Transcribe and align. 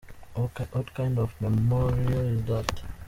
What 0.33 0.95
kind 0.95 1.19
of 1.19 1.39
memoir 1.39 1.93
is 1.95 2.43
that. 2.45 2.81